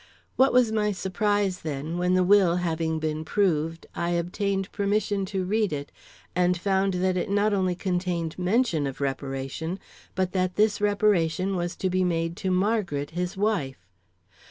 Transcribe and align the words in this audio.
What 0.35 0.51
was 0.51 0.71
my 0.71 0.91
surprise, 0.91 1.59
then, 1.61 1.99
when 1.99 2.15
the 2.15 2.23
will 2.23 2.55
having 2.55 2.97
been 2.97 3.23
proved, 3.23 3.85
I 3.93 4.09
obtained 4.09 4.71
permission 4.71 5.27
to 5.27 5.45
read 5.45 5.71
it 5.71 5.91
and 6.35 6.59
found 6.59 6.95
that 6.95 7.17
it 7.17 7.29
not 7.29 7.53
only 7.53 7.75
contained 7.75 8.39
mention 8.39 8.87
of 8.87 8.99
reparation, 8.99 9.77
but 10.15 10.31
that 10.31 10.55
this 10.55 10.81
reparation 10.81 11.55
was 11.55 11.75
to 11.75 11.89
be 11.91 12.03
made 12.03 12.35
to 12.37 12.49
Margaret 12.49 13.11
his 13.11 13.37
wife. 13.37 13.85